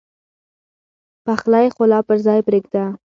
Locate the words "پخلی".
1.25-1.67